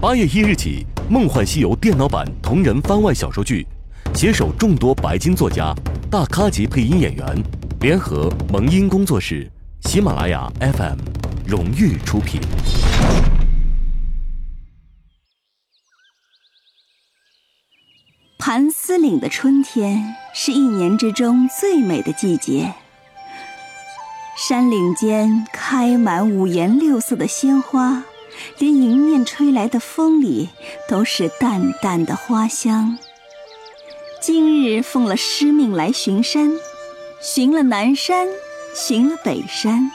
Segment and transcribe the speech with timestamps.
[0.00, 3.66] 八月一日起，《梦幻西游》电脑版同人番外小说剧，
[4.14, 5.74] 携手众多白金作家、
[6.10, 7.44] 大咖级配音演员，
[7.82, 9.46] 联合萌音工作室、
[9.82, 10.96] 喜马拉雅 FM
[11.46, 12.40] 荣誉出品。
[18.38, 22.72] 盘丝岭的春天是一年之中最美的季节，
[24.48, 28.02] 山岭间开满五颜六色的鲜花。
[28.58, 30.48] 连迎面吹来的风里
[30.88, 32.98] 都是淡淡的花香。
[34.20, 36.52] 今日奉了师命来巡山，
[37.22, 38.28] 巡了南山，
[38.74, 39.90] 巡了北山。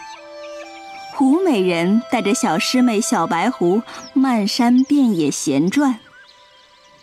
[1.13, 3.81] 胡美人带着小师妹小白狐
[4.13, 5.99] 漫山遍野闲转，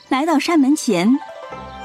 [0.09, 1.19] 来到山门前，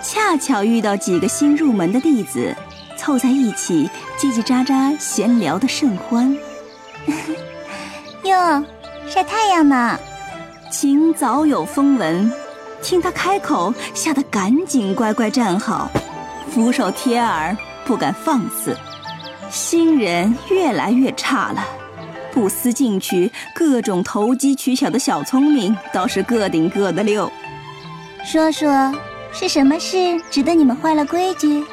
[0.04, 2.56] 恰巧遇到几个新入门的弟子，
[2.98, 3.90] 凑在一起
[4.20, 6.38] 叽叽喳喳闲聊的甚欢。
[8.26, 8.66] 哟。
[9.10, 9.98] 晒太阳呢，
[10.70, 12.30] 晴早有风闻，
[12.82, 15.90] 听他开口，吓得赶紧乖乖站好，
[16.52, 18.76] 俯首贴耳，不敢放肆。
[19.50, 21.66] 新人越来越差了，
[22.34, 27.31] 不思进取，各种投机取巧的小聪明倒是个顶个的溜。
[28.26, 28.94] 说说
[29.31, 31.64] 是什么事值得你们坏了规矩？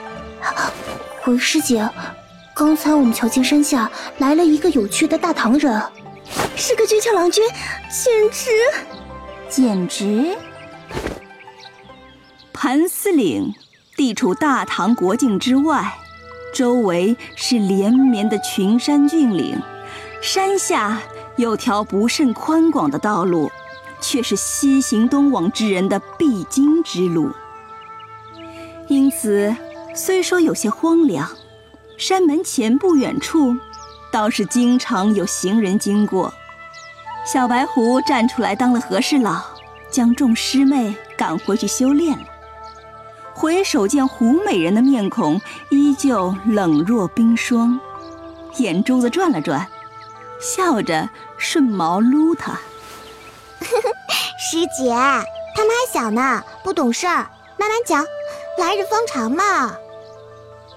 [1.21, 1.87] 回师姐，
[2.55, 5.83] 刚才我们瞧见山下来了一个有趣的大唐人。
[6.57, 7.45] 是个俊俏郎君，
[7.91, 8.51] 简直，
[9.49, 10.37] 简直！
[12.53, 13.53] 盘丝岭
[13.97, 15.93] 地处大唐国境之外，
[16.55, 19.61] 周围是连绵的群山峻岭，
[20.23, 21.01] 山下
[21.37, 23.51] 有条不甚宽广的道路，
[24.01, 27.33] 却是西行东往之人的必经之路。
[28.87, 29.55] 因此，
[29.95, 31.29] 虽说有些荒凉，
[31.99, 33.57] 山门前不远处，
[34.13, 36.33] 倒是经常有行人经过。
[37.25, 39.43] 小白狐站出来当了和事佬，
[39.91, 42.25] 将众师妹赶回去修炼了。
[43.33, 47.81] 回首见胡美人的面孔依旧冷若冰霜，
[48.59, 49.67] 眼珠子转了转，
[50.39, 51.09] 笑着
[51.39, 52.53] 顺毛撸她。
[54.39, 54.91] 师姐，
[55.57, 58.05] 他们还小呢，不懂事儿，慢慢讲，
[58.59, 59.75] 来日方长嘛。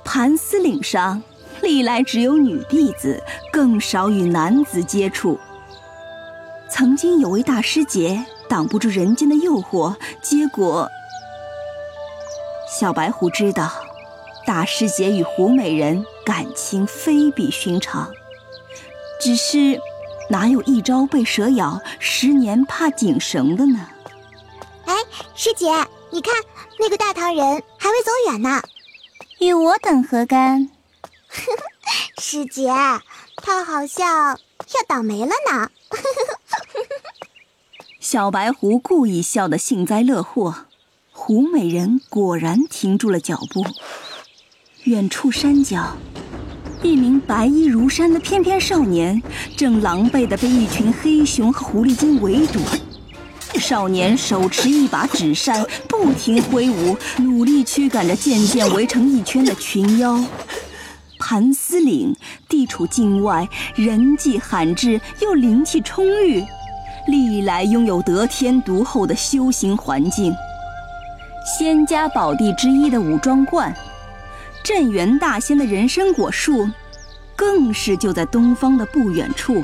[0.05, 1.21] 盘丝岭上
[1.61, 3.21] 历来只有女弟子，
[3.51, 5.37] 更少与男子接触。
[6.69, 10.89] 曾经有位大师姐挡不住人间的诱惑，结果
[12.69, 13.71] 小白狐知道，
[14.45, 18.11] 大师姐与胡美人感情非比寻常。
[19.19, 19.79] 只是
[20.29, 23.87] 哪有一朝被蛇咬，十年怕井绳的呢？
[24.85, 24.93] 哎，
[25.35, 25.67] 师姐，
[26.11, 26.33] 你看
[26.79, 28.61] 那个大唐人还未走远呢，
[29.39, 30.69] 与我等何干？
[32.21, 32.69] 师姐，
[33.37, 35.69] 他好像要倒霉了呢。
[38.09, 40.55] 小白狐故意笑得幸灾乐祸，
[41.11, 43.65] 狐美人果然停住了脚步。
[44.85, 45.97] 远处山脚，
[46.81, 49.21] 一名白衣如山的翩翩少年
[49.57, 52.61] 正狼狈地被一群黑熊和狐狸精围堵。
[53.59, 60.17] 少年手持一把纸扇，不停挥舞，努力驱赶着渐渐围成一圈的群妖。
[61.19, 62.15] 盘丝岭
[62.47, 66.45] 地处境外，人迹罕至，又灵气充裕。
[67.07, 70.35] 历来拥有得天独厚的修行环境，
[71.57, 73.73] 仙家宝地之一的武庄观，
[74.63, 76.69] 镇元大仙的人参果树，
[77.35, 79.63] 更是就在东方的不远处。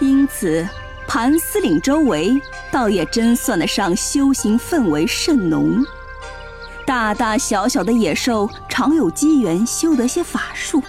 [0.00, 0.66] 因此，
[1.06, 2.40] 盘丝岭周围
[2.70, 5.84] 倒也真算得上修行氛围甚浓。
[6.86, 10.82] 大大小小的野兽常有机缘修得些法术。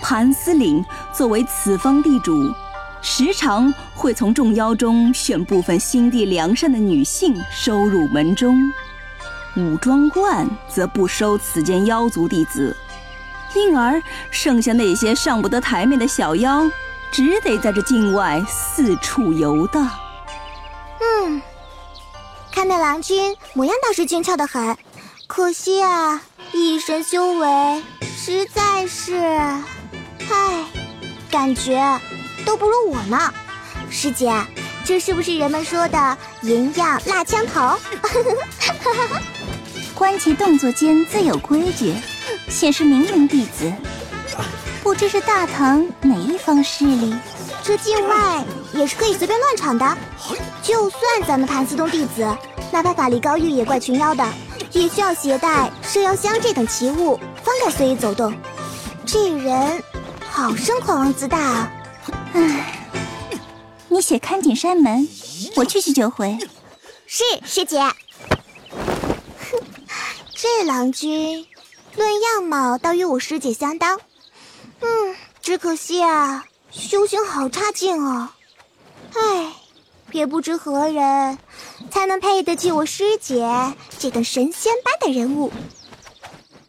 [0.00, 0.84] 盘丝岭
[1.14, 2.52] 作为此方地主。
[3.06, 8.58] 时常会从众妖中选部分心地良善的女性收入门中，
[9.56, 12.74] 武装观则不收此间妖族弟子，
[13.54, 16.68] 因而剩下那些上不得台面的小妖，
[17.12, 19.86] 只得在这境外四处游荡。
[20.98, 21.42] 嗯，
[22.50, 24.74] 看那郎君模样倒是俊俏的很，
[25.26, 26.22] 可惜啊，
[26.52, 30.64] 一身修为实在是，唉，
[31.30, 32.00] 感觉。
[32.44, 33.32] 都不如我呢，
[33.90, 34.32] 师姐，
[34.84, 37.76] 这是不是人们说的银样辣枪头？
[39.94, 41.94] 观其动作间自有规矩，
[42.48, 43.72] 显示名门弟子。
[44.82, 47.14] 不知是大唐哪一方势力？
[47.62, 48.44] 这境外
[48.74, 49.96] 也是可以随便乱闯的。
[50.62, 52.26] 就算咱们盘丝洞弟子，
[52.70, 54.28] 哪怕法力高于野怪群妖的，
[54.72, 58.34] 也需要携带摄妖香这等奇物，方敢随意走动。
[59.06, 59.82] 这人
[60.28, 61.72] 好生狂妄自大啊！
[62.34, 62.88] 唉，
[63.88, 65.08] 你且看紧山门，
[65.54, 66.36] 我去去就回。
[67.06, 67.78] 是师姐。
[67.78, 67.94] 哼，
[70.34, 71.46] 这郎君，
[71.96, 74.00] 论样貌倒与我师姐相当。
[74.80, 78.30] 嗯，只可惜啊，修行好差劲哦。
[79.14, 79.52] 唉，
[80.10, 81.38] 也不知何人
[81.92, 83.48] 才能配得起我师姐
[84.00, 85.52] 这个神仙般的人物。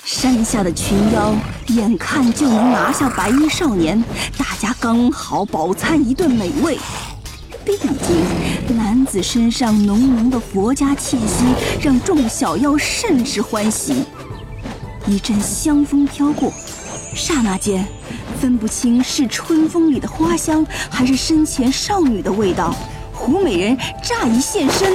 [0.06, 1.36] 山下的群妖
[1.69, 4.00] 眼看就能拿下白衣少年，
[4.38, 6.78] 大家刚好饱餐一顿美味。
[7.66, 11.44] 毕竟男子身上浓浓的佛家气息，
[11.81, 14.06] 让众小妖甚是欢喜。
[15.07, 16.54] 一阵香风飘过，
[17.16, 17.84] 刹那间
[18.40, 22.75] 分不清是春风里的花香，还是身前少女的味道。
[23.12, 24.94] 胡美人乍一现身，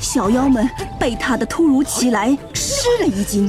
[0.00, 0.68] 小妖们
[0.98, 3.48] 被她的突如其来吃了一惊。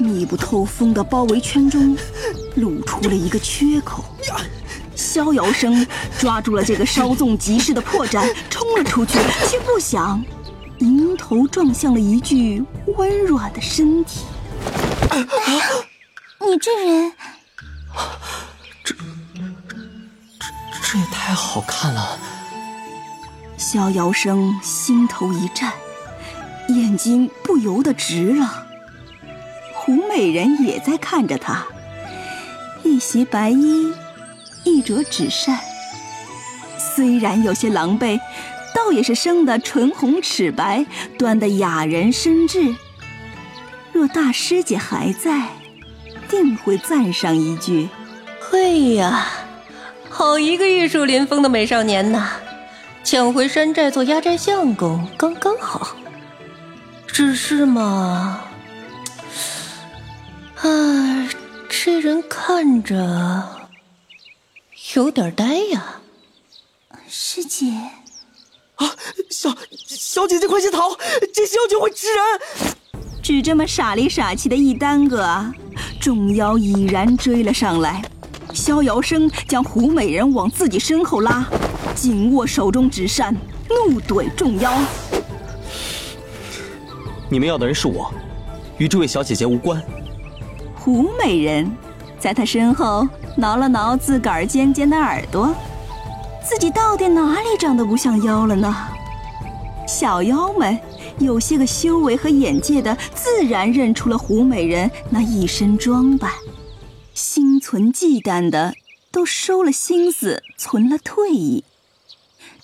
[0.00, 1.96] 密不透风的包围圈中，
[2.56, 4.04] 露出了一个缺口。
[4.96, 5.86] 逍遥生
[6.18, 9.18] 抓住了这个稍纵即逝的破绽，冲了出去，
[9.48, 10.22] 却不想
[10.78, 12.62] 迎头撞向了一具
[12.96, 14.20] 温软的身体。
[16.40, 17.12] 你这人，
[18.84, 20.46] 这这
[20.82, 22.18] 这也太好看了！
[23.56, 25.72] 逍遥生心头一颤，
[26.68, 28.66] 眼睛不由得直了。
[29.90, 31.66] 胡美人也在看着他，
[32.84, 33.92] 一袭白衣，
[34.62, 35.58] 一折纸扇。
[36.78, 38.20] 虽然有些狼狈，
[38.72, 40.86] 倒也是生得唇红齿白，
[41.18, 42.72] 端得雅人深致。
[43.92, 45.48] 若大师姐还在，
[46.28, 47.88] 定会赞上一句
[48.38, 49.26] ：“嘿呀，
[50.08, 52.28] 好一个玉树临风的美少年呐！
[53.02, 55.96] 抢回山寨做压寨相公，刚刚好。
[57.08, 58.42] 只是嘛……”
[60.62, 61.28] 啊，
[61.70, 63.48] 这人看着
[64.94, 66.00] 有点呆呀，
[67.08, 67.72] 师姐。
[68.74, 68.94] 啊，
[69.30, 70.90] 小小姐姐快些逃，
[71.32, 72.74] 这妖精会吃人！
[73.22, 75.50] 只这么傻里傻气的一耽搁，
[75.98, 78.02] 众妖已然追了上来。
[78.52, 81.46] 逍遥生将胡美人往自己身后拉，
[81.94, 83.34] 紧握手中纸扇，
[83.68, 84.78] 怒怼众妖
[87.30, 88.12] ：“你们要的人是我，
[88.76, 89.82] 与这位小姐姐无关。”
[90.82, 91.70] 胡美人
[92.18, 93.06] 在他身后
[93.36, 95.54] 挠了挠自个儿尖尖的耳朵，
[96.42, 98.74] 自己到底哪里长得不像妖了呢？
[99.86, 100.78] 小妖们
[101.18, 106.30] 有些个修为和眼界的，自然认出了胡美人那一身装扮；
[107.12, 108.74] 心存忌惮的，
[109.12, 111.62] 都收了心思，存了退意。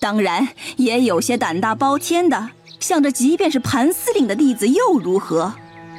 [0.01, 0.49] 当然，
[0.79, 2.49] 也有些胆大包天的，
[2.81, 5.53] 想着即便是盘司令的弟子又如何？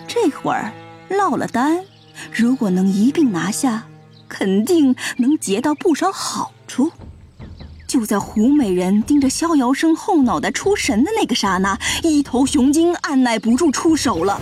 [0.07, 0.73] 这会儿
[1.09, 1.85] 落了单。
[2.31, 3.85] 如果能一并拿下，
[4.27, 6.91] 肯定能结到不少好处。
[7.87, 14.37] 就在胡美人盯着逍遥生后脑袋出神的那个刹那，一头雄鹰按耐不住出手了。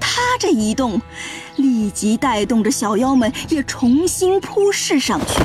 [0.00, 0.98] 他这一动，
[1.56, 5.42] 立即带动着小妖们也重新扑视上去。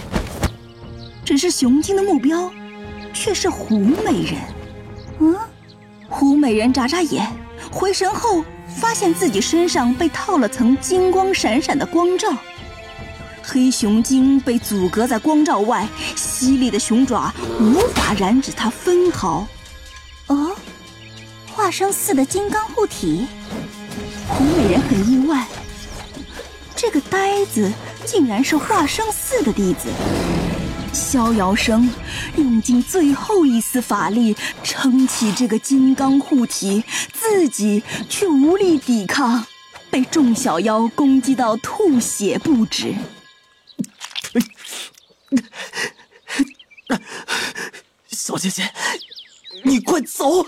[1.25, 2.49] 只是雄鹰的目标，
[3.13, 4.35] 却是胡美人。
[5.19, 5.35] 嗯，
[6.07, 7.29] 胡美人眨眨眼，
[7.69, 8.45] 回神后。
[8.75, 12.35] 发现自己身上被套了层金光闪闪的光罩，
[13.43, 19.47] 黑熊精被阻隔在光罩外，犀利的熊爪无法染指它分毫。
[20.27, 20.55] 哦，
[21.53, 23.27] 化生寺的金刚护体，
[24.27, 25.45] 胡美人很意外，
[26.75, 27.71] 这个呆子
[28.05, 29.89] 竟然是化生寺的弟子。
[30.93, 31.89] 逍遥生
[32.37, 36.83] 用尽最后一丝法力撑起这个金刚护体，
[37.13, 39.45] 自己却无力抵抗，
[39.89, 42.93] 被众小妖攻击到吐血不止。
[48.09, 48.71] 小姐姐，
[49.63, 50.45] 你快走！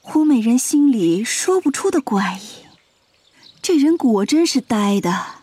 [0.00, 2.66] 胡美人心里说不出的怪异，
[3.60, 5.41] 这人果真是呆的。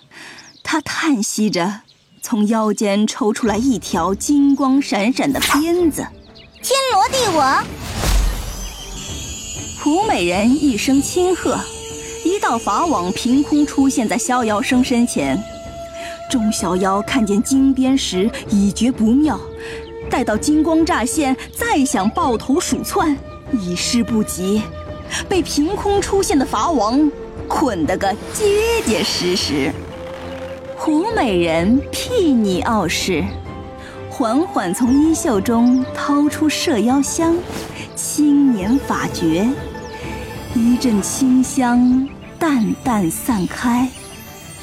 [0.72, 1.80] 他叹息着，
[2.22, 6.06] 从腰间抽出来一条金光闪闪的鞭子。
[6.62, 7.66] 天罗地网！
[9.84, 11.58] 胡美人一声轻喝，
[12.24, 15.44] 一道法网凭空出现在逍遥生身前。
[16.30, 19.42] 钟小妖看见金鞭时已觉不妙，
[20.08, 23.18] 待到金光乍现，再想抱头鼠窜，
[23.54, 24.62] 已是不及，
[25.28, 27.12] 被凭空出现的法网
[27.48, 29.74] 捆得个结结实实。
[30.81, 33.21] 胡美人睥睨傲视，
[34.09, 37.36] 缓缓从衣袖中掏出射妖香，
[37.95, 39.45] 轻捻法诀，
[40.55, 42.07] 一阵清香
[42.39, 43.89] 淡淡散开，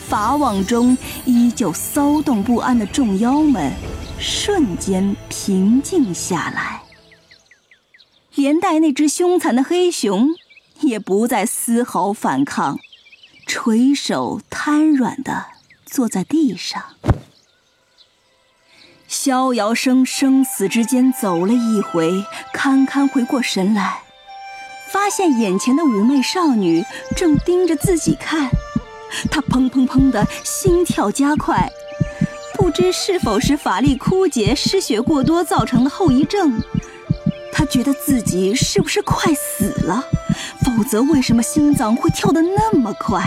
[0.09, 0.97] 法网中
[1.27, 3.71] 依旧骚动不安的众妖们，
[4.19, 6.81] 瞬间平静下来，
[8.35, 10.31] 连带那只凶残的黑熊
[10.81, 12.79] 也不再丝毫反抗，
[13.47, 15.45] 垂手瘫软的
[15.87, 16.83] 坐在地上。
[19.09, 24.03] 逍遥生生死之间走了一回，堪堪回过神来，
[24.91, 26.85] 发现眼前的妩媚少女
[27.17, 28.51] 正盯着自己看，
[29.31, 31.71] 他砰砰砰的心跳加快，
[32.55, 36.61] 不知是否是法力枯竭、失血过多造成的后遗症。
[37.53, 40.05] 他觉得自己是不是快死了？
[40.63, 43.23] 否则为什么心脏会跳得那么快？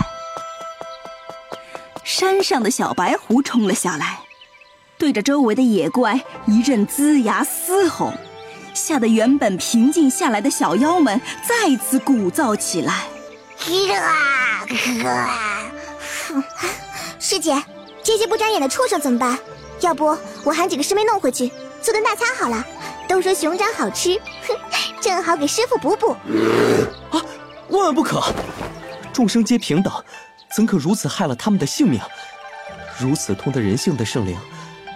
[2.04, 4.20] 山上的小白狐冲了下来。
[4.98, 8.12] 对着周围的野怪一阵龇牙嘶吼，
[8.74, 13.06] 吓得原本平静下来的小妖们再次鼓噪起来。
[17.20, 17.64] 师姐，
[18.04, 19.38] 这些不长眼的畜生怎么办？
[19.82, 21.50] 要不我喊几个师妹弄回去
[21.82, 22.66] 做顿大餐好了。
[23.08, 24.56] 都说熊掌好吃，哼，
[25.02, 26.12] 正好给师傅补补。
[27.10, 27.24] 啊，
[27.70, 28.22] 万万不可！
[29.12, 29.92] 众生皆平等，
[30.56, 32.00] 怎可如此害了他们的性命？
[32.98, 34.38] 如此通得人性的圣灵。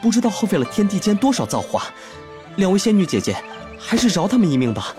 [0.01, 1.85] 不知道耗费了天地间多少造化，
[2.57, 3.41] 两位仙女姐姐，
[3.79, 4.93] 还是饶他们一命吧。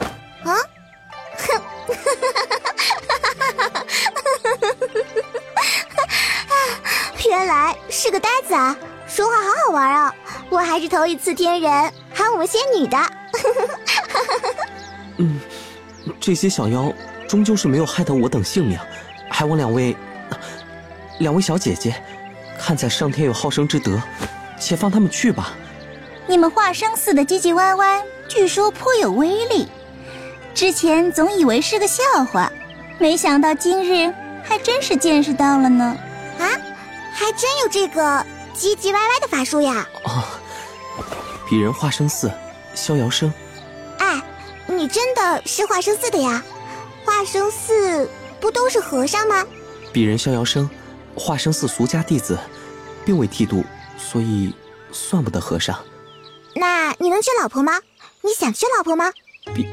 [0.45, 0.57] 啊！
[1.37, 1.63] 哼！
[7.29, 8.75] 原来是个呆子啊，
[9.07, 10.15] 说话好好玩啊！
[10.49, 12.97] 我还是头一次听人喊我们仙女的。
[15.19, 15.39] 嗯，
[16.19, 16.91] 这些小妖
[17.29, 18.79] 终究是没有害得我等性命，
[19.31, 19.95] 还望两位，
[21.19, 21.95] 两位小姐姐，
[22.59, 24.01] 看在上天有好生之德。
[24.59, 25.53] 且放他们去吧。
[26.27, 29.69] 你们化生寺的唧唧歪歪，据说颇有威力。
[30.55, 32.03] 之前总以为是个笑
[32.33, 32.51] 话，
[32.99, 35.85] 没想到今日还真是见识到了呢。
[36.39, 36.49] 啊，
[37.13, 38.01] 还真有这个
[38.57, 39.87] 唧唧歪歪的法术呀！
[40.05, 40.25] 哦，
[41.49, 42.31] 鄙人化生寺，
[42.75, 43.31] 逍遥生。
[43.99, 44.23] 哎，
[44.67, 46.43] 你真的是化生寺的呀？
[47.05, 48.09] 化生寺
[48.41, 49.45] 不都是和尚吗？
[49.93, 50.71] 鄙人逍遥生，
[51.17, 52.39] 化生寺俗家弟子，
[53.05, 53.65] 并未剃度。
[53.97, 54.53] 所以，
[54.93, 55.79] 算不得和尚。
[56.55, 57.81] 那你能娶老婆吗？
[58.23, 59.13] 你想娶老婆吗？
[59.47, 59.67] 鄙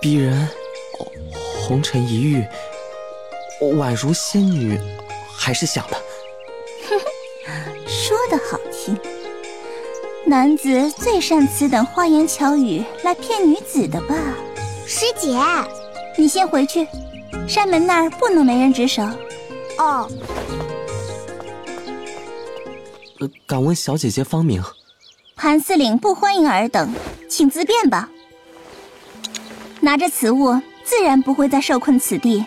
[0.00, 0.48] 鄙人
[1.58, 2.44] 红尘一遇，
[3.60, 4.78] 宛如仙女，
[5.36, 5.96] 还是想的。
[6.88, 8.98] 哼哼，说的好听。
[10.24, 14.14] 男子最善此等花言巧语来骗女子的吧？
[14.86, 15.38] 师姐，
[16.16, 16.86] 你先回去，
[17.48, 19.02] 山门那儿不能没人值守。
[19.78, 20.08] 哦。
[23.20, 24.62] 呃敢问小姐姐芳名？
[25.36, 26.92] 潘司令不欢迎尔等，
[27.28, 28.08] 请自便吧。
[29.80, 32.44] 拿着此物，自然不会再受困此地，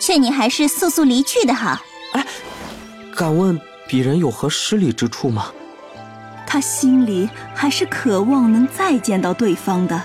[0.00, 1.80] 劝你还是速速离去的好。
[2.12, 2.26] 哎，
[3.14, 5.52] 敢问鄙人有何失礼之处吗？
[6.46, 10.02] 他心里还是渴望能再见到对方的，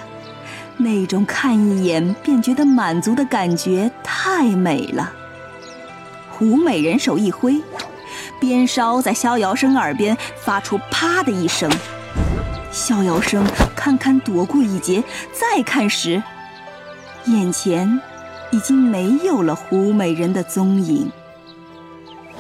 [0.77, 5.13] 那种看一眼便觉得满足的感觉太美了。
[6.31, 7.61] 胡美人手一挥。
[8.39, 11.71] 鞭梢在逍遥生耳边发出“啪”的一声，
[12.71, 13.45] 逍遥生
[13.75, 15.03] 堪堪躲过一劫。
[15.31, 16.21] 再看时，
[17.25, 18.01] 眼前
[18.51, 21.11] 已经没有了胡美人的踪影。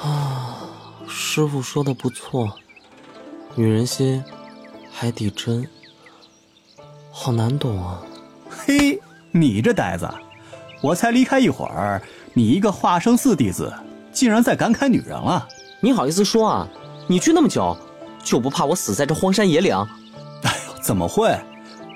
[0.01, 0.67] 啊，
[1.07, 2.57] 师傅说的不错，
[3.53, 4.23] 女人心
[4.91, 5.67] 海底针，
[7.11, 8.01] 好难懂啊。
[8.49, 8.99] 嘿，
[9.31, 10.09] 你这呆子，
[10.81, 12.01] 我才离开一会儿，
[12.33, 13.73] 你一个化生寺弟子，
[14.11, 15.47] 竟然在感慨女人了。
[15.81, 16.67] 你好意思说啊？
[17.07, 17.77] 你去那么久，
[18.23, 19.75] 就不怕我死在这荒山野岭？
[20.43, 21.37] 哎呦，怎么会？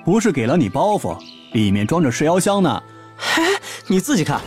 [0.04, 1.18] 不是给了你包袱，
[1.52, 2.82] 里面装着蛇妖香呢。
[3.16, 3.42] 嘿，
[3.88, 4.40] 你自己看，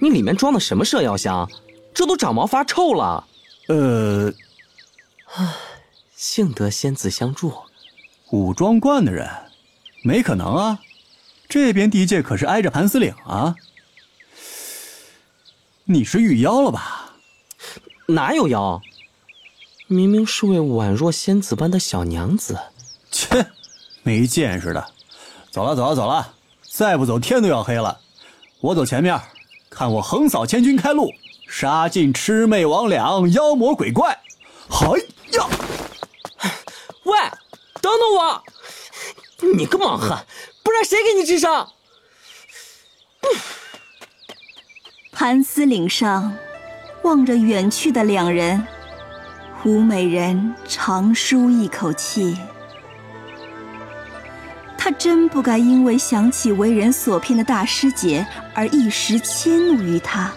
[0.00, 1.48] 你里面装的什么蛇妖香？
[1.94, 3.24] 这都长毛发臭了。
[3.68, 4.32] 呃，
[5.34, 5.48] 唉，
[6.14, 7.54] 幸得仙子相助。
[8.30, 9.28] 武装观的人，
[10.04, 10.78] 没可能啊。
[11.48, 13.54] 这边地界可是挨着盘丝岭啊。
[15.92, 17.12] 你是遇妖了吧？
[18.06, 18.80] 哪有妖？
[19.88, 22.58] 明明是位宛若仙子般的小娘子。
[23.10, 23.46] 切，
[24.02, 24.86] 没见识的。
[25.50, 26.34] 走了，走了，走了。
[26.62, 28.00] 再不走，天都要黑了。
[28.60, 29.20] 我走前面，
[29.68, 31.10] 看我横扫千军开路，
[31.46, 34.18] 杀尽魑魅魍魉、妖魔鬼怪。
[34.70, 35.46] 嗨呀！
[37.04, 37.18] 喂，
[37.82, 38.42] 等等我！
[39.54, 40.24] 你个莽汉，
[40.62, 41.70] 不然谁给你治伤？
[45.12, 46.34] 盘丝岭上。
[47.04, 48.64] 望着远去的两人，
[49.60, 52.38] 胡美人长舒一口气。
[54.78, 60.32] 她真不该因为想起为人所骗的大师姐而一时迁怒于他。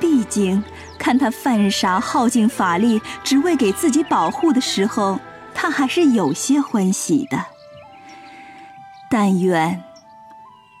[0.00, 0.64] 毕竟
[0.98, 5.20] 看他犯傻，耗尽法力，只为给自己保护的时候，
[5.54, 7.44] 他还是有些欢喜的。
[9.08, 9.80] 但愿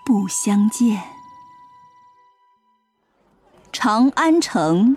[0.04, 1.11] 不相见。
[3.72, 4.94] 长安城，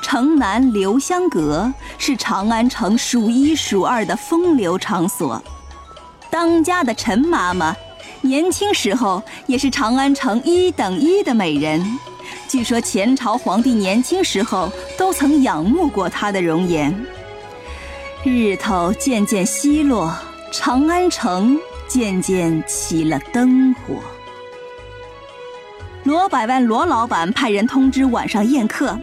[0.00, 5.42] 城南留香阁是长安城数一数二的风流场所。
[6.30, 7.74] 当家的陈妈妈，
[8.20, 11.84] 年轻时候也是长安城一等一的美人。
[12.48, 16.94] 据说前朝皇帝年轻时候都曾仰慕过她的容颜。
[18.22, 20.14] 日头渐渐西落，
[20.52, 23.96] 长安城渐渐起了灯火。
[26.04, 28.98] 罗百万罗老板派人通知晚上宴客，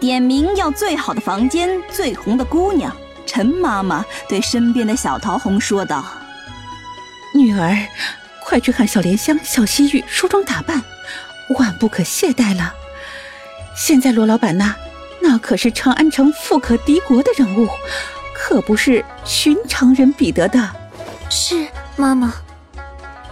[0.00, 2.94] 点名要最好的房间、最红的姑娘。
[3.24, 6.04] 陈妈妈对身边的小桃红说道
[7.32, 7.76] ：“女儿，
[8.42, 10.82] 快去看小莲香、小西域梳妆打扮，
[11.56, 12.74] 万不可懈怠了。”
[13.76, 14.74] 现在罗老板呐，
[15.20, 17.68] 那可是长安城富可敌国的人物，
[18.34, 20.68] 可不是寻常人比得的。
[21.30, 22.34] 是妈妈。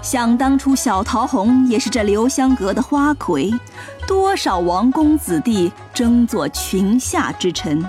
[0.00, 3.52] 想当初，小桃红也是这留香阁的花魁，
[4.06, 7.84] 多少王公子弟争做裙下之臣。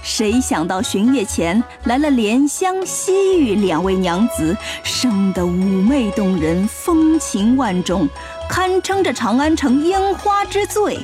[0.00, 8.08] 谁想到巡夜前来了莲香、西域两位娘子，生得妩媚动人，风情万种，
[8.48, 10.98] 堪称这长安城烟花之最。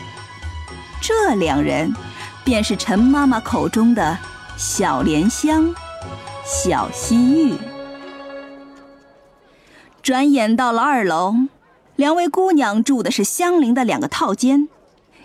[1.03, 1.93] 这两人，
[2.45, 4.17] 便是陈妈妈口中的
[4.57, 5.75] 小莲香、
[6.47, 7.55] 小西域。
[10.05, 11.35] 转眼到了二楼，
[11.97, 14.69] 两位姑娘住的是相邻的两个套间。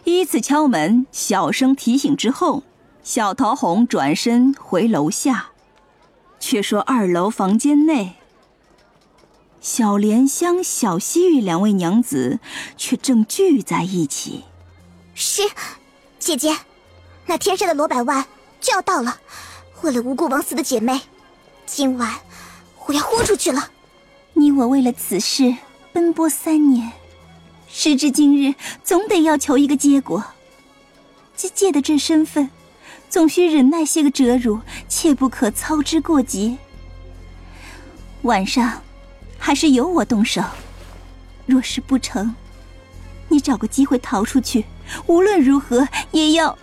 [0.05, 2.63] 依次敲门，小声提醒之后，
[3.03, 5.49] 小桃红转身回楼下。
[6.39, 8.15] 却说二楼房间内，
[9.59, 12.39] 小莲香、小西域两位娘子
[12.77, 14.45] 却正聚在一起。
[15.13, 15.41] 是，
[16.19, 16.55] 姐姐，
[17.25, 18.25] 那天上的罗百万
[18.61, 19.19] 就要到了。
[19.81, 21.01] 为了无辜枉死的姐妹，
[21.65, 22.15] 今晚
[22.85, 23.71] 我要豁出去了。
[24.39, 25.53] 你我为了此事
[25.91, 26.93] 奔波三年，
[27.67, 30.23] 时至今日，总得要求一个结果。
[31.35, 32.49] 借借的这身份，
[33.09, 36.57] 总需忍耐些个折辱，切不可操之过急。
[38.21, 38.81] 晚上，
[39.37, 40.41] 还是由我动手。
[41.45, 42.33] 若是不成，
[43.27, 44.63] 你找个机会逃出去。
[45.07, 46.57] 无论如何，也要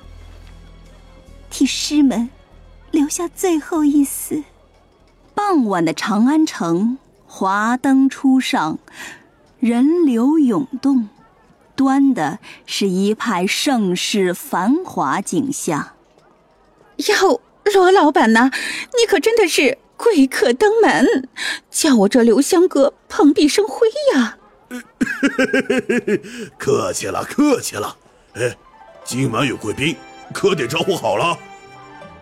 [1.51, 2.31] 替师门
[2.91, 4.45] 留下最后一丝。
[5.35, 6.97] 傍晚的长安城，
[7.39, 8.79] 华灯初上，
[9.61, 11.11] 人流涌动，
[11.75, 15.89] 端的是一派盛世繁华景象。
[16.97, 17.43] 哟，
[17.75, 18.51] 罗老板呐，
[18.99, 21.29] 你可真的是贵客登门，
[21.71, 24.39] 叫我这留香阁蓬荜生辉呀！
[26.57, 27.99] 客气了，客气了。
[28.33, 28.57] 哎，
[29.05, 29.95] 今晚有贵宾，
[30.33, 31.39] 可得招呼好了。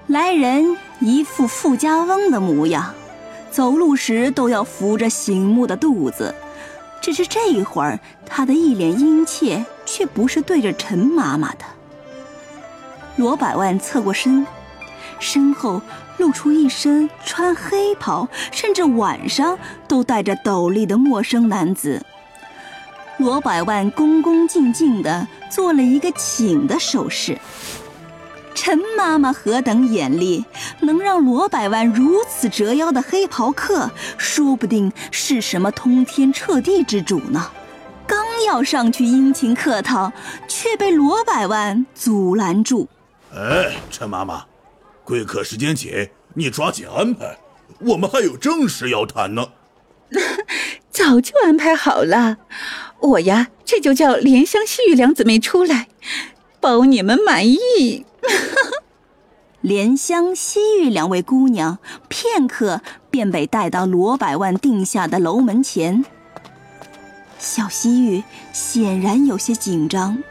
[0.08, 2.92] 来人一副富家翁的模样，
[3.54, 6.34] 走路时都要扶着醒目的肚子。
[7.00, 11.58] 只是这一会儿，他的一脸殷切，却不是对着陈妈妈的。
[13.14, 14.44] 罗百万侧过身，
[15.20, 15.80] 身后
[16.16, 22.04] 露出一身穿黑袍，甚至晚上都戴着斗笠的陌生男子。
[23.18, 27.38] 罗百万恭恭敬敬地做了一个请的手势。
[28.54, 30.44] 陈妈妈何等眼力，
[30.80, 37.50] 能让罗百万如此折腰的黑袍客，说不定是什么通天彻地之主呢？
[38.06, 40.12] 刚要上去殷勤客套，
[40.46, 42.88] 却被罗百万阻拦住。
[43.34, 44.44] 哎，陈妈妈，
[45.02, 47.38] 贵客时间紧，你抓紧安排，
[47.80, 49.48] 我们还有正事要谈呢。
[50.90, 52.36] 早就安排好了。
[53.00, 55.88] 我呀，这就叫怜香、惜玉两姊妹出来，
[56.60, 58.06] 包你们满意。
[58.28, 58.82] 哈哈
[59.60, 66.04] 莲香、西域两位姑娘片刻便被带到罗百万定下的楼门前。
[67.38, 70.22] 小西域显然有些紧张，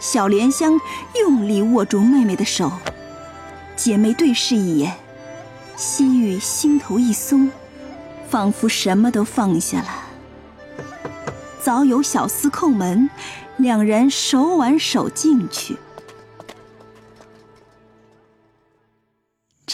[0.00, 0.80] 小莲香
[1.20, 2.72] 用力握住妹妹的手，
[3.76, 4.96] 姐妹对视一眼，
[5.76, 7.50] 西域心头一松，
[8.28, 9.88] 仿佛什么都放下了。
[11.60, 13.10] 早有小厮叩门，
[13.56, 15.76] 两人手挽手进去。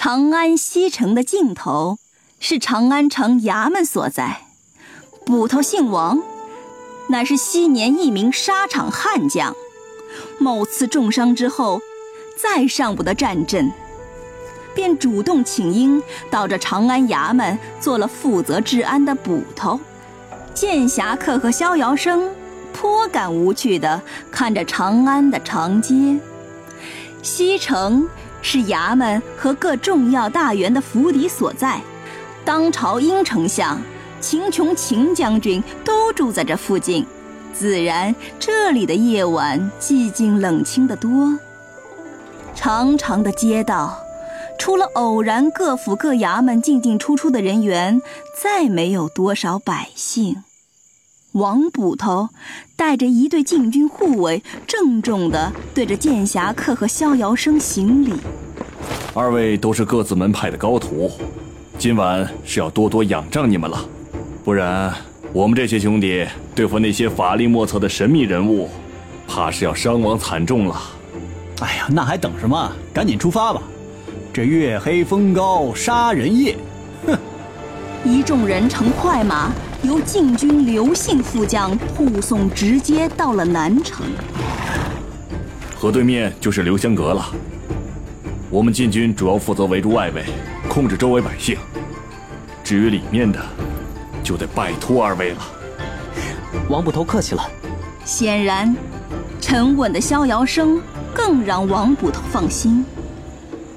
[0.06, 1.96] 长安西城的尽头
[2.38, 4.42] 是长安城衙门所在，
[5.24, 6.22] 捕头姓王，
[7.08, 9.56] 乃是昔年一名沙场悍将，
[10.36, 11.80] 某次重伤之后，
[12.36, 13.72] 再上不得战阵，
[14.74, 19.80] 便主动请缨到这长安衙门做了负责治安的捕头。
[20.52, 22.30] 剑侠客和逍遥生
[22.74, 26.20] 颇感无趣的看着长安的长街，
[27.22, 28.06] 西城
[28.44, 31.80] 是衙门和各重要大员的府邸所在，
[32.44, 33.80] 当朝殷丞相、
[34.20, 37.06] 秦琼秦将军都住在这附近，
[37.54, 41.36] 自然这里的夜晚寂静冷清得多。
[42.54, 43.98] 长长的街道，
[44.58, 48.02] 除了偶然各府各衙门进进出出的人员，
[48.36, 50.44] 再没有多少百姓。
[51.34, 52.28] 王捕头
[52.76, 58.12] 带着一队禁军护卫，郑重地对着剑侠客和逍遥生行礼。
[59.14, 61.10] 二位都是各自门派的高徒，
[61.76, 63.84] 今晚是要多多仰仗你们了，
[64.44, 64.94] 不然
[65.32, 68.68] 我们这些兄弟对付那些法力莫测的神秘人物，
[69.26, 70.80] 怕是要伤亡惨重了。
[71.62, 72.72] 哎呀，那还等什么？
[72.92, 73.60] 赶紧出发吧！
[74.32, 76.56] 这月黑风高杀人夜，
[77.04, 77.18] 哼！
[78.04, 79.50] 一众人乘快马。
[79.84, 84.06] 由禁军刘姓副将护送，直接到了南城。
[85.76, 87.26] 河对面就是刘香阁了。
[88.50, 90.24] 我们禁军主要负责围住外围，
[90.70, 91.58] 控制周围百姓。
[92.62, 93.38] 至于里面的，
[94.22, 95.42] 就得拜托二位了。
[96.70, 97.46] 王捕头客气了。
[98.06, 98.74] 显然，
[99.40, 100.80] 沉稳的逍遥生
[101.14, 102.84] 更让王捕头放心。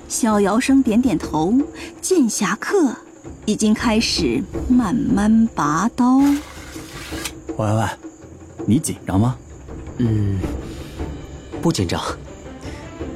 [0.07, 1.53] 逍遥生点点头，
[1.99, 2.95] 剑侠客。
[3.45, 6.17] 已经开始慢慢拔刀。
[6.19, 6.35] 喂
[7.57, 7.85] 喂喂，
[8.65, 9.35] 你紧张吗？
[9.97, 10.39] 嗯，
[11.61, 12.01] 不紧张。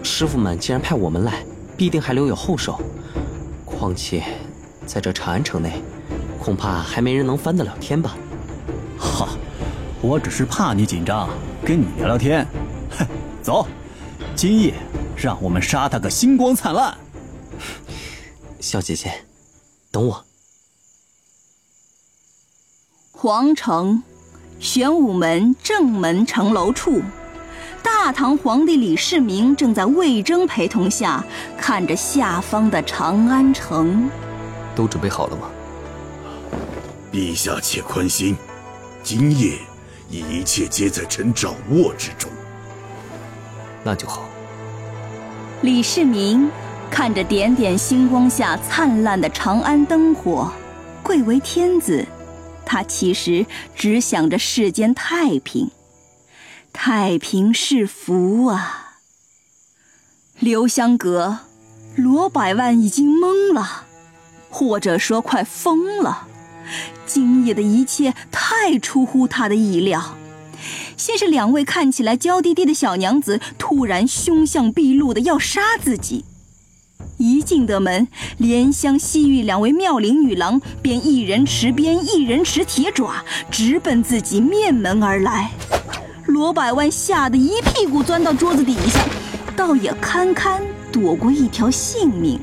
[0.02, 1.44] 师傅们既然派我们来，
[1.78, 2.80] 必定还留有后手。
[3.66, 4.24] 况且，
[4.86, 5.82] 在这长安城内，
[6.40, 8.16] 恐怕还没人能翻得了天吧？
[8.98, 9.30] 哈，
[10.02, 11.30] 我只是怕你紧张，
[11.66, 12.46] 跟你聊聊天。
[12.98, 13.06] 哼，
[13.44, 13.68] 走，
[14.36, 14.74] 今夜
[15.16, 16.98] 让我们杀他个星光灿烂。
[18.60, 19.12] 小姐姐。
[19.92, 20.26] 等我。
[23.12, 24.02] 皇城
[24.60, 27.02] 玄武门正门城楼处，
[27.84, 31.24] 大唐皇帝李世民正在魏征陪同下
[31.58, 34.10] 看着下方的长安城。
[34.76, 35.52] 都准备好了吗？
[37.12, 38.38] 陛下且宽心，
[39.04, 39.60] 今夜
[40.10, 42.32] 一切皆在臣掌握之中。
[43.84, 44.30] 那就好。
[45.62, 46.50] 李世民。
[46.92, 50.52] 看着点点星光下灿烂的长安灯火，
[51.02, 52.06] 贵为天子，
[52.66, 55.72] 他其实只想着世间太平，
[56.74, 58.98] 太平是福啊。
[60.38, 61.40] 留香阁，
[61.96, 63.86] 罗百万已经懵了，
[64.50, 66.28] 或者说快疯了。
[67.06, 70.18] 今夜的一切太出乎他的意料。
[70.98, 76.26] 先是两位看起来娇滴滴的小娘子突然凶相毕露的要杀自己。
[77.22, 78.08] 一进得门，
[78.38, 85.52] 莲香、西域两位妙龄女郎便一人持鞭，一人持铁爪，直奔自己面门而来。
[86.26, 89.00] 罗百万吓得一屁股钻到桌子底下，
[89.56, 92.40] 倒也堪堪躲过一条性命。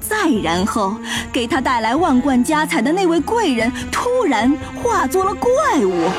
[0.00, 0.96] 再然后，
[1.32, 4.52] 给他带来万贯家财的那位贵人突然
[4.82, 5.50] 化作了怪
[5.84, 6.10] 物。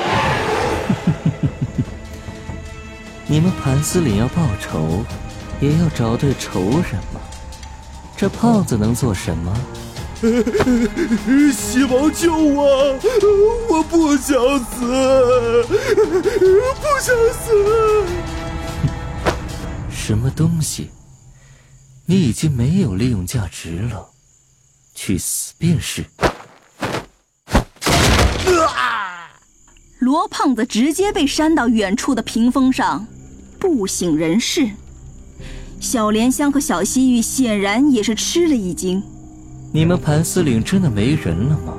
[3.28, 5.04] 你们盘丝岭要报仇，
[5.60, 7.20] 也要找对仇人吗？
[8.18, 9.54] 这胖子能做什么？
[11.54, 12.98] 希王救我！
[13.70, 18.06] 我不想死，不想死！
[19.92, 20.90] 什么东西？
[22.06, 24.10] 你已经没有利用价值了，
[24.96, 26.06] 去死便是。
[28.76, 29.30] 啊
[30.00, 33.06] 罗胖子直接被扇到远处的屏风上，
[33.60, 34.70] 不省人事。
[35.86, 39.04] 小莲香和小西域显然也是吃了一惊。
[39.72, 41.76] 你们盘丝岭真的没人了吗？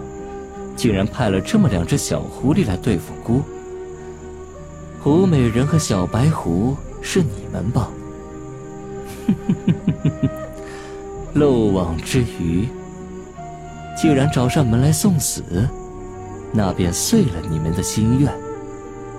[0.77, 3.43] 竟然派了这么两只小狐狸来对付姑。
[5.01, 7.91] 胡美人和小白狐是你们吧？
[11.35, 12.69] 漏网之鱼。
[14.01, 15.43] 既然找上门来送死，
[16.53, 18.33] 那便遂了你们的心愿，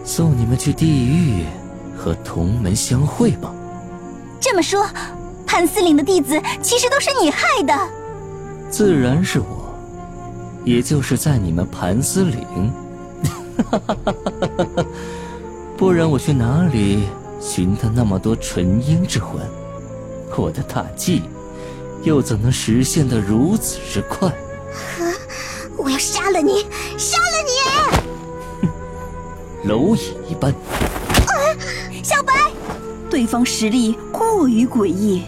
[0.05, 1.43] 送你们去地狱
[1.97, 3.53] 和同门相会吧。
[4.39, 4.87] 这么说，
[5.45, 7.73] 盘丝岭的弟子其实都是你害的。
[8.69, 9.73] 自然是我，
[10.63, 12.71] 也就是在你们盘丝岭。
[15.77, 17.07] 不然我去哪里
[17.39, 19.41] 寻得那么多纯阴之魂？
[20.35, 21.23] 我的大计
[22.03, 24.31] 又怎能实现的如此之快？
[25.75, 27.23] 我要杀了你，杀了
[29.63, 29.65] 你！
[29.69, 30.53] 蝼蚁一般。
[32.03, 32.46] 小白。
[33.17, 35.23] 对方实力过于诡异，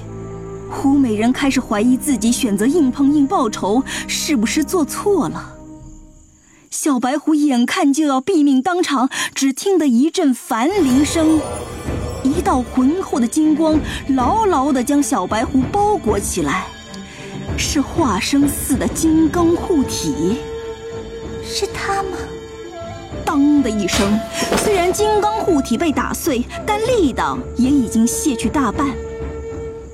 [0.69, 5.56] 胡美人开始怀疑自己选择硬碰硬报仇是不是做错了。
[6.69, 11.41] 小白狐眼看就要毙命当场，只听得一阵梵铃声，
[12.23, 12.62] 一道。
[12.62, 16.67] 浑厚的金光牢牢地将小白狐包裹起来，
[17.58, 20.38] 是化生寺的金刚护体。
[21.43, 22.19] 是他吗？
[23.29, 24.19] 当的一声，
[24.57, 28.87] 虽然金刚护体被打碎，但力道也已经卸去大半。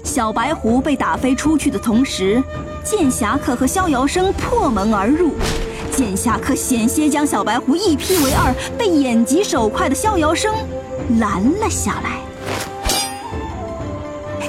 [0.06, 2.42] 小白狐被打飞出去的同时，
[2.82, 5.34] 剑侠客和逍遥生破门而入。
[5.92, 10.56] 剑侠客险些将小白狐一劈为二，被眼疾手快的逍遥生
[11.20, 12.22] 拦了下来。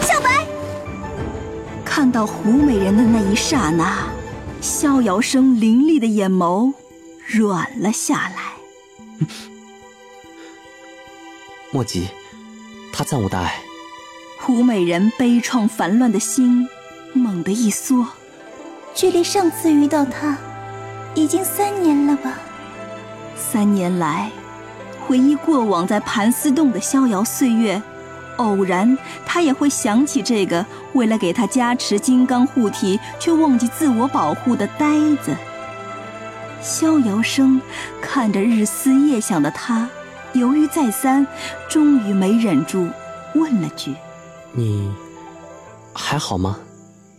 [0.00, 0.46] 小白，
[1.84, 4.04] 看到胡美人的那一刹那，
[4.60, 6.72] 逍遥生凌厉的眼眸
[7.26, 8.45] 软了下来。
[11.72, 12.08] 莫急，
[12.92, 13.60] 他暂无大碍。
[14.38, 16.68] 胡美人悲怆烦乱的心
[17.12, 18.06] 猛地一缩，
[18.94, 20.36] 距离上次遇到他。
[21.14, 22.38] 已经三年了吧？
[23.34, 24.30] 三年来，
[25.06, 27.82] 回忆过往在盘丝洞的逍遥岁月，
[28.36, 35.34] 偶然他也会想起这个为了给他加持金刚护体却忘记自我保护的呆子。
[36.66, 37.60] 逍遥生
[38.02, 39.88] 看着日思夜想的他，
[40.32, 41.24] 犹豫再三，
[41.68, 42.88] 终于没忍住
[43.36, 43.94] 问了句
[44.52, 44.92] ：“你
[45.92, 46.58] 还好吗？”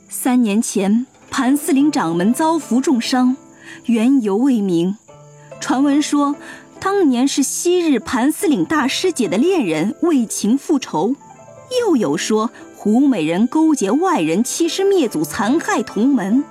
[0.10, 3.38] 三年前，盘丝岭掌门遭伏重伤。
[3.86, 4.98] 缘由未明，
[5.62, 6.36] 传闻说，
[6.82, 11.14] 当年是昔日盘丝岭大师姐的恋人为情复仇；
[11.82, 16.44] 又有说胡美人勾结外人欺师灭祖，残害同门。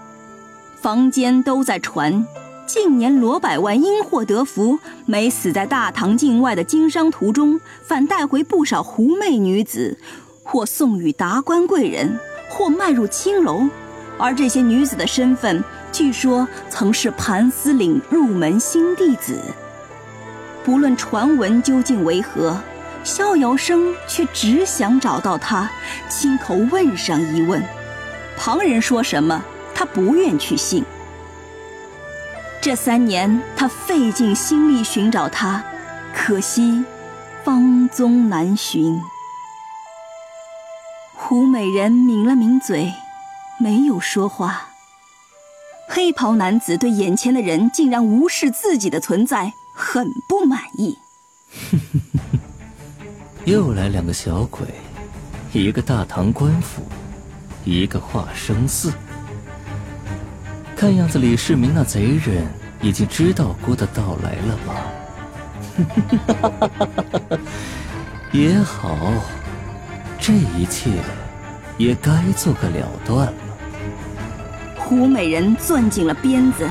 [0.80, 2.26] 坊间都在传，
[2.66, 9.96] 近年罗百万因祸得福，没死在大唐境外的经商途中，反带回不少狐媚女子，
[10.42, 13.68] 或送与达官贵人，或卖入青楼，
[14.18, 15.62] 而这些女子的身份。
[15.92, 19.40] 据说曾是盘丝岭入门新弟子。
[20.64, 22.59] 不论传闻究竟为何，
[23.05, 25.70] 逍遥生却只想找到他，
[26.09, 27.62] 亲口问上一问。
[28.37, 29.40] 旁人说什么，
[29.72, 30.85] 他不愿去信。
[32.61, 35.64] 这三年，他费尽心力寻找他，
[36.12, 36.85] 可惜
[37.45, 39.01] 芳踪难寻。
[41.14, 42.92] 胡美人抿了抿嘴，
[43.61, 44.69] 没有说话。
[45.88, 50.99] 黑袍男子对眼前的人竟然无视自己的存在，很不满意。
[53.47, 54.66] 又来两个小鬼，
[55.53, 56.83] 一个大唐官府，
[57.64, 58.92] 一个化生寺。
[60.77, 62.47] 看样子李世民那贼人
[62.83, 64.75] 已经知道郭的到来了吧？
[68.31, 68.95] 也好，
[70.21, 70.91] 这一切
[71.79, 73.33] 也该做个了断了。
[74.77, 76.69] 胡美人攥紧了鞭子，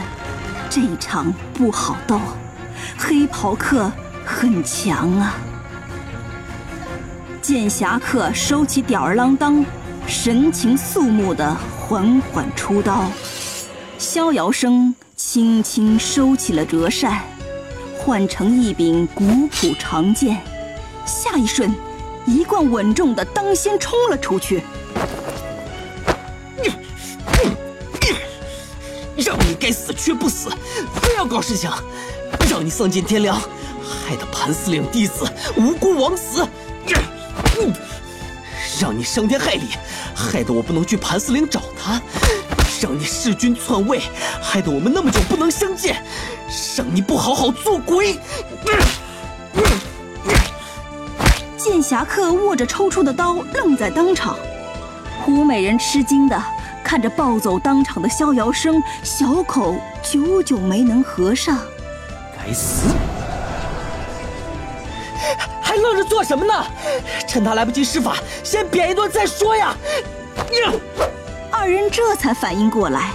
[0.69, 2.21] 这一场不好斗，
[2.99, 3.91] 黑袍客
[4.23, 5.33] 很强啊。
[7.41, 9.65] 剑侠客收起吊儿郎当，
[10.05, 13.09] 神情肃穆的缓缓出刀。
[14.05, 17.23] 逍遥生轻轻收起了折扇，
[17.97, 20.39] 换成一柄古朴长剑，
[21.07, 21.73] 下一瞬，
[22.27, 24.61] 一贯稳重的当先冲了出去。
[29.17, 30.51] 让你该死却不死，
[31.01, 31.67] 非要搞事情，
[32.47, 33.35] 让你丧尽天良，
[33.81, 36.47] 害得盘丝岭弟子无辜枉死，
[38.79, 39.63] 让你伤天害理，
[40.13, 41.99] 害得我不能去盘丝岭找他，
[42.85, 43.99] 让你弑君篡位，
[44.39, 46.03] 害得我们那么久不能相见，
[46.77, 48.19] 让你不好好做鬼。
[51.57, 54.37] 剑侠客握着抽出的刀，愣在当场。
[55.23, 56.39] 胡美人吃惊的。
[56.83, 61.57] 看着暴走当场的逍遥生，小口久久没能合上。
[62.37, 62.93] 该死！
[65.59, 66.53] 还愣着做什么呢？
[67.27, 69.75] 趁他来不及施法，先扁一顿再说呀！
[71.57, 73.13] 二人这才反应过来，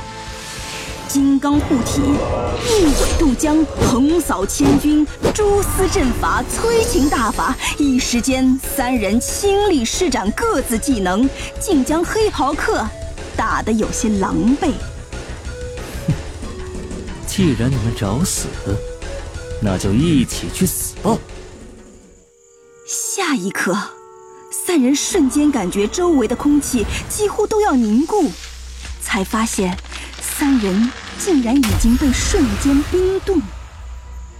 [1.06, 11.28] 金刚护体，一尾渡江，横扫千军，蛛丝阵法，催情大法，一时间三人倾力施展各自技能，
[11.60, 12.82] 竟将黑袍客。
[13.36, 14.72] 打得有些狼狈。
[17.28, 18.48] 既然你们找死，
[19.62, 21.16] 那就一起去死吧！
[22.86, 23.76] 下一刻，
[24.50, 28.30] 三人瞬间感觉周围的空气几乎都要凝固，
[29.00, 29.76] 才发现
[30.20, 33.40] 三人竟然已经被瞬间冰冻。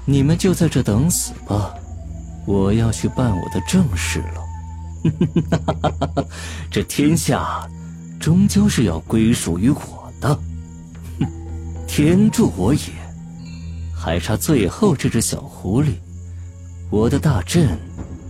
[0.04, 1.72] 你们就在这等死吧，
[2.46, 6.26] 我要去办我的正事了。
[6.70, 7.66] 这天下……
[8.18, 10.38] 终究是要归属于我的，
[11.88, 12.80] 天助我也！
[13.96, 15.94] 还差最后这只小狐狸，
[16.90, 17.78] 我的大阵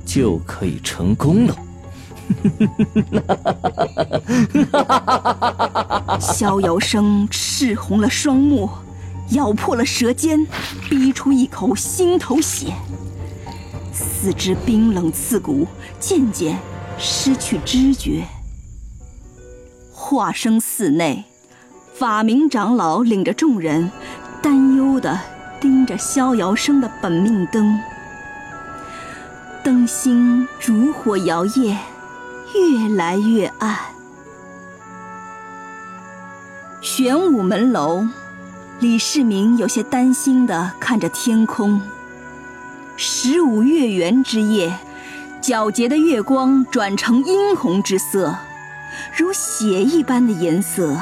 [0.07, 1.57] 就可以成功了。
[6.21, 8.71] 逍遥生赤红了双目，
[9.31, 10.47] 咬破了舌尖，
[10.89, 12.73] 逼出一口心头血，
[13.93, 15.67] 四肢冰冷刺骨，
[15.99, 16.59] 渐渐
[16.99, 18.25] 失去知觉。
[19.93, 21.25] 化生寺内，
[21.95, 23.91] 法明长老领着众人，
[24.43, 25.21] 担忧地
[25.61, 27.79] 盯着逍遥生的本命灯。
[29.63, 31.77] 灯芯如火摇曳，
[32.55, 33.77] 越来越暗。
[36.81, 38.07] 玄武门楼，
[38.79, 41.81] 李世民有些担心地看着天空。
[42.97, 44.79] 十五月圆之夜，
[45.43, 48.37] 皎洁的月光转成殷红之色，
[49.17, 50.97] 如血一般的颜色。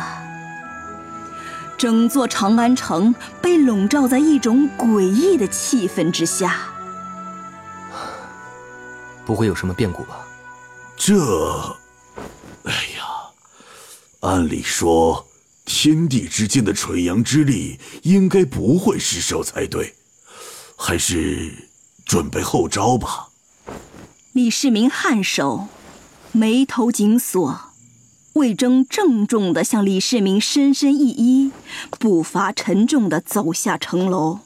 [1.77, 6.57] 整座长安城被笼罩在一种诡异的气氛之下。
[9.25, 10.19] 不会有什么变故吧？
[11.09, 11.79] 这，
[12.65, 13.33] 哎呀，
[14.21, 15.27] 按理说
[15.65, 19.95] 天地之间的纯阳之力应该不会失手才对，
[20.77, 21.71] 还是
[22.05, 23.31] 准备后招吧。
[24.33, 25.69] 李世民颔首，
[26.33, 27.59] 眉头紧锁，
[28.35, 31.53] 魏征郑重的向李世民深深一揖，
[31.99, 34.41] 步伐沉重的走下城楼。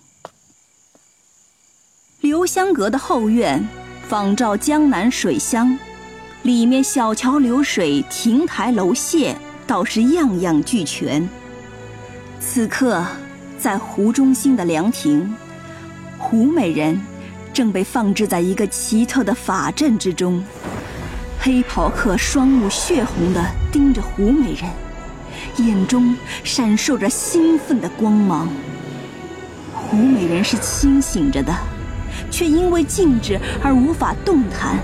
[2.21, 3.69] 留香阁的后院。
[4.09, 5.79] 仿照江南水乡，
[6.43, 9.33] 里面小桥流水、亭台楼榭
[9.65, 11.29] 倒是样样俱全。
[12.41, 13.05] 此刻，
[13.57, 15.33] 在湖中心的凉亭，
[16.19, 17.01] 胡美人
[17.53, 20.43] 正被放置在一个奇特的法阵之中。
[21.39, 24.69] 黑袍客双目血红地盯着胡美人，
[25.59, 28.49] 眼中闪烁着兴奋的光芒。
[29.73, 31.55] 胡美人是清醒着的。
[32.31, 34.79] 却因为静止而无法动弹。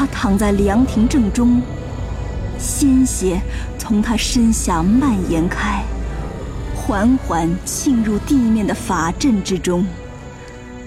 [0.00, 1.60] 他躺在凉亭正中，
[2.58, 3.38] 鲜血
[3.76, 5.84] 从他身下蔓延开，
[6.74, 9.84] 缓缓浸入地面的法阵之中。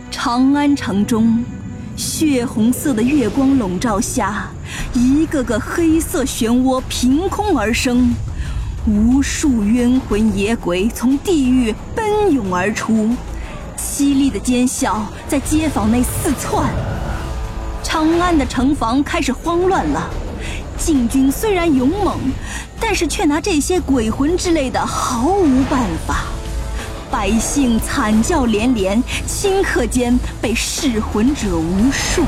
[0.10, 1.46] 长安城中，
[1.96, 4.48] 血红色的月光笼罩下，
[4.96, 8.16] 一个个黑色漩涡凭空而生，
[8.88, 13.10] 无数冤魂野鬼从地狱奔涌而出。
[13.78, 16.68] 凄厉的尖啸在街坊内四窜，
[17.94, 20.10] 长安的城防开始慌乱了。
[20.80, 22.18] 禁军虽然勇猛，
[22.80, 26.24] 但是却拿这些鬼魂之类的毫无办法。
[27.12, 32.24] 百姓惨叫连连，顷刻间被噬魂者无数。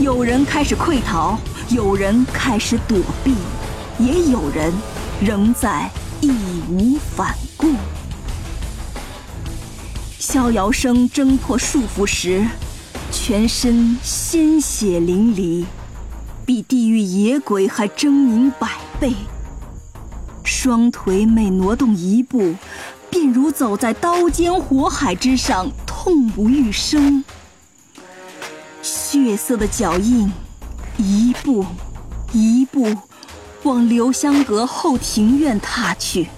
[0.00, 3.36] 有人开始溃逃，有人开始躲避，
[4.00, 4.74] 也有人
[5.20, 5.88] 仍在
[6.20, 6.32] 义
[6.68, 7.68] 无反顾。
[10.18, 12.44] 逍遥生挣脱束缚时，
[13.12, 15.64] 全身鲜血淋漓，
[16.46, 18.68] 比地狱野鬼还狰狞百
[19.00, 19.12] 倍。
[20.44, 22.54] 双腿每挪动一步，
[23.10, 27.24] 便如走在刀尖火海之上，痛不欲生。
[28.80, 30.32] 血色的脚印，
[30.96, 31.66] 一步
[32.32, 32.96] 一步
[33.64, 36.28] 往留香阁后庭院踏去。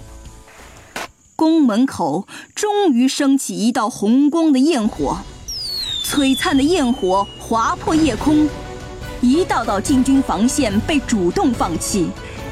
[1.35, 5.19] 宫门口终于升起一道红光的焰火，
[6.03, 8.47] 璀璨的焰火划破夜空，
[9.21, 12.09] 一道道禁军防线被主动放弃，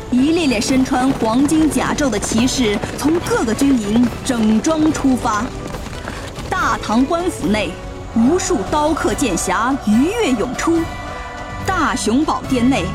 [0.09, 5.45] 一列列身穿黄金甲胄的骑士从各个军营整装出发。
[6.49, 7.69] 大唐官府内，
[8.15, 10.79] 无数刀客剑侠鱼跃涌出；
[11.67, 12.85] 大雄宝殿内，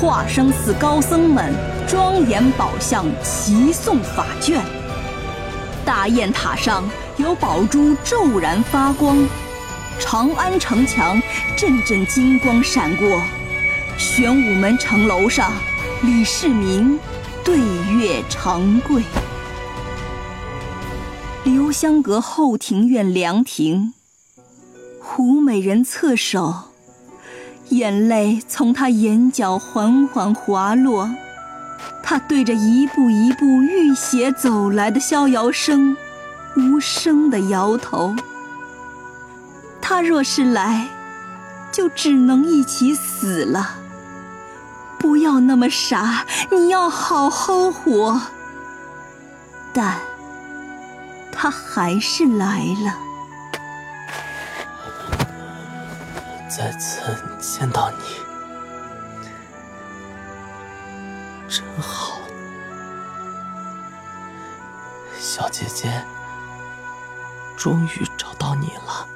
[0.00, 1.52] 化生寺高僧们
[1.86, 4.64] 庄严宝相齐诵法卷。
[5.84, 6.82] 大雁塔上
[7.18, 9.16] 有宝珠骤然发光，
[10.00, 11.20] 长安城墙
[11.56, 13.20] 阵阵金光闪过，
[13.98, 15.52] 玄武门城楼上，
[16.02, 16.98] 李世民
[17.44, 19.02] 对月长跪。
[21.44, 23.92] 留香阁后庭院凉亭，
[25.00, 26.54] 胡美人侧首，
[27.70, 31.10] 眼泪从她眼角缓缓滑落。
[32.02, 35.94] 他对着一步一步浴血走来的逍遥生，
[36.56, 38.16] 无声的摇头。
[39.88, 40.86] 他若是来，
[41.72, 43.76] 就只能一起死了。
[44.98, 48.20] 不要那么傻，你要好好活。
[49.72, 49.98] 但，
[51.32, 52.98] 他还是来了。
[56.50, 57.00] 再次
[57.40, 57.96] 见到你。
[61.48, 62.20] 真好，
[65.18, 66.04] 小姐姐，
[67.56, 69.08] 终于找到你了。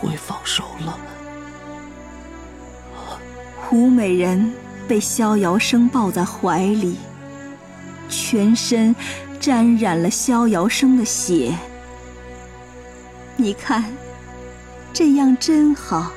[0.00, 0.98] 会放手了。
[3.56, 4.52] 胡美人
[4.86, 6.96] 被逍遥生抱在怀里，
[8.08, 8.94] 全身
[9.38, 11.54] 沾染了逍遥生的血。
[13.36, 13.84] 你看，
[14.92, 16.12] 这样真好，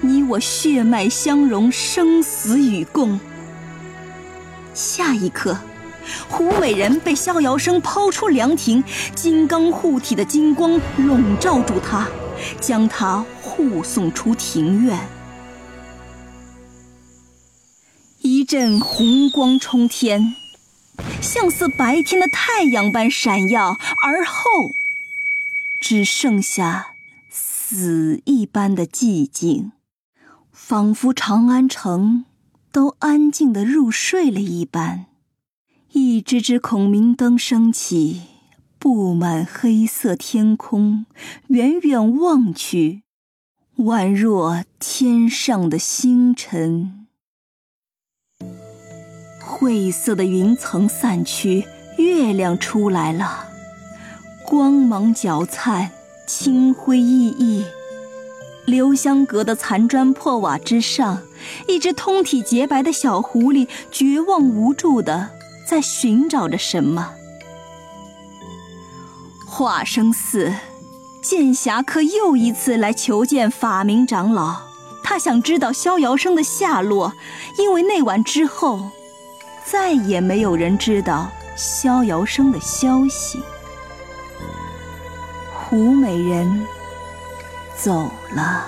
[0.00, 3.20] 你我血脉相融，生死与共。
[4.72, 5.58] 下一刻。
[6.26, 8.82] 胡美人被逍遥生抛出凉亭，
[9.14, 12.08] 金刚护体的金光笼罩住她，
[12.60, 14.98] 将他护送出庭院。
[18.20, 20.34] 一阵红光冲天，
[21.20, 24.70] 像似白天的太阳般闪耀，而后
[25.80, 26.94] 只剩下
[27.30, 29.72] 死一般的寂静，
[30.52, 32.24] 仿佛长安城
[32.72, 35.06] 都安静的入睡了一般。
[35.92, 38.22] 一只只孔明灯升起，
[38.88, 41.04] 布满黑色天空。
[41.48, 43.02] 远远望去，
[43.80, 47.06] 宛若天上的星辰。
[49.44, 51.66] 晦色的云层散去，
[51.98, 53.50] 月亮出来了，
[54.46, 55.90] 光芒皎灿，
[56.26, 57.66] 清辉熠熠。
[58.64, 61.24] 留香阁的残砖破瓦之上，
[61.68, 65.28] 一只通体洁白的小狐狸，绝望无助的。
[65.66, 67.16] 在寻找着什么？
[69.58, 70.54] 华生寺
[71.20, 74.60] 剑侠客又一次来求见法明长老，
[75.02, 77.12] 他想知道逍遥生的下落，
[77.58, 78.88] 因为那晚之后，
[79.64, 83.42] 再也没有人知道逍遥生的消息。
[85.52, 86.64] 胡美人
[87.76, 88.64] 走了，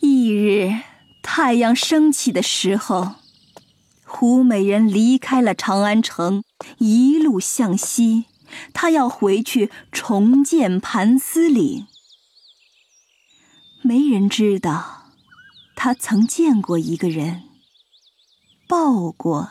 [0.00, 0.74] 翌日。
[1.22, 3.12] 太阳升起的时候，
[4.04, 6.42] 胡美人离开了长安城，
[6.78, 8.26] 一路向西。
[8.74, 11.86] 他要回去重建盘丝岭。
[13.82, 15.06] 没人知道，
[15.76, 17.44] 他曾见过一个人，
[18.68, 19.50] 抱过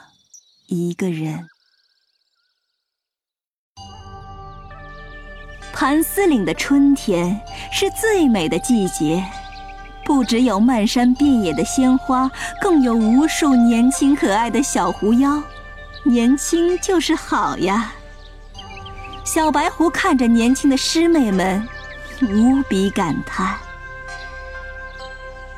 [0.68, 1.48] 一个人。
[5.72, 7.40] 盘丝岭的春天
[7.72, 9.26] 是最美的季节。
[10.04, 12.30] 不只有漫山遍野的鲜花，
[12.60, 15.42] 更有无数年轻可爱的小狐妖。
[16.04, 17.92] 年轻就是好呀！
[19.26, 21.68] 小白狐看着年轻的师妹们，
[22.22, 23.56] 无比感叹。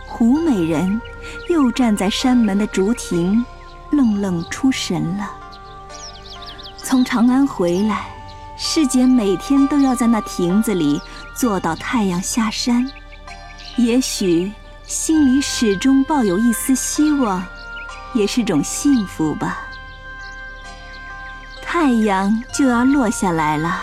[0.07, 0.99] 胡美人
[1.49, 3.45] 又站在山门的竹亭，
[3.91, 5.31] 愣愣出神了。
[6.75, 8.07] 从长安回来，
[8.57, 10.99] 师姐每天都要在那亭子里
[11.35, 12.85] 坐到太阳下山。
[13.77, 14.51] 也许
[14.85, 17.41] 心里始终抱有一丝希望，
[18.13, 19.59] 也是种幸福吧。
[21.73, 23.79] 太阳就要落下来了，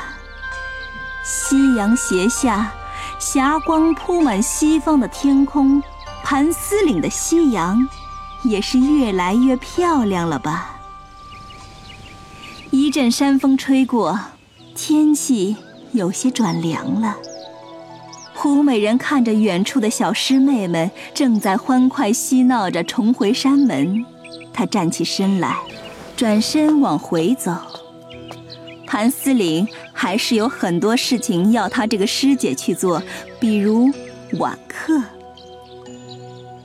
[1.24, 2.70] 夕阳斜下，
[3.18, 5.82] 霞光铺满西方的天空，
[6.22, 7.88] 盘丝岭的夕阳
[8.42, 10.76] 也是越来越漂亮了吧。
[12.70, 14.20] 一阵山风吹过，
[14.74, 15.56] 天气
[15.92, 17.16] 有些转凉了。
[18.34, 24.04] 胡美人看着远处的小师妹们正在欢快嬉闹着重回山门，
[24.52, 25.56] 她站起身来，
[26.18, 27.52] 转身往回走。
[28.88, 33.00] 盘丝岭还是有很多事情要她这个师姐去做，
[33.38, 33.88] 比如
[34.40, 35.00] 晚课。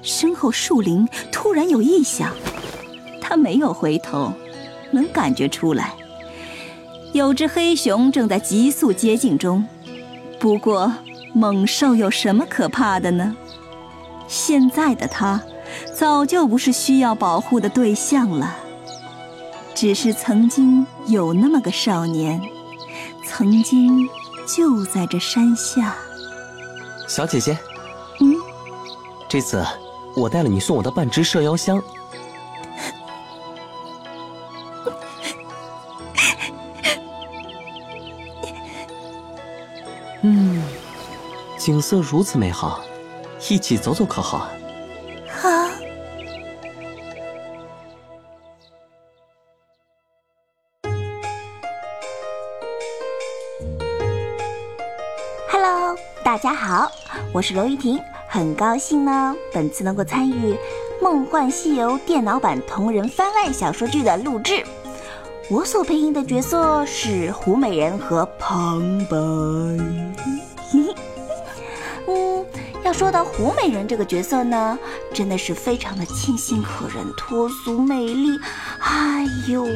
[0.02, 2.34] 身后树林突然有异响，
[3.22, 4.34] 她没有回头，
[4.90, 5.94] 能感觉出来，
[7.12, 9.64] 有只黑熊正在急速接近中。
[10.40, 10.92] 不过。
[11.36, 13.36] 猛兽有什么可怕的呢？
[14.28, 15.42] 现在的他，
[15.92, 18.56] 早就不是需要保护的对象了。
[19.76, 22.42] 只是曾经有那么个少年，
[23.26, 24.08] 曾经
[24.48, 25.96] 就在这山下。
[27.08, 27.58] 小姐姐，
[28.22, 28.36] 嗯，
[29.28, 29.66] 这次
[30.16, 31.82] 我带了你送我的半只麝妖香。
[40.22, 40.64] 嗯。
[41.58, 42.82] 景色如此美好，
[43.50, 44.40] 一起走走可好？
[44.40, 44.50] 好。
[56.34, 56.92] 大家好，
[57.32, 60.54] 我是娄玉婷，很高兴呢，本次能够参与
[61.00, 64.66] 《梦幻西游》电脑版同人番外小说剧的录制。
[65.48, 69.16] 我所配音的角色是胡美人和旁白。
[72.08, 72.44] 嗯，
[72.84, 74.80] 要说到胡美人这个角色呢，
[75.14, 78.40] 真的是非常的清新可人、脱俗美丽，
[78.80, 79.68] 哎呦，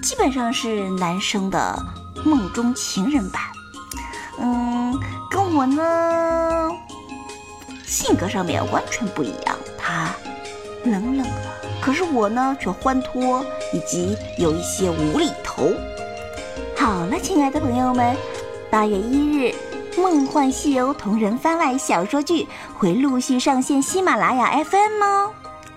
[0.00, 1.78] 基本上是男生的
[2.24, 3.42] 梦中情人版。
[4.40, 4.98] 嗯，
[5.42, 6.70] 我呢
[7.84, 9.56] 性格上面完全不一样。
[9.78, 10.14] 他
[10.84, 11.32] 冷冷的，
[11.80, 15.70] 可是我呢却欢脱，以及有一些无厘头。
[16.76, 18.16] 好了，亲爱的朋友们，
[18.70, 19.54] 八月一日，
[20.00, 22.46] 《梦幻西游》同人番外小说剧
[22.78, 25.30] 会陆续上线喜马拉雅 FM 哦，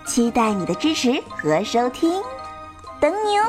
[0.05, 2.21] 期待你的支持和收听，
[2.99, 3.45] 等你哦。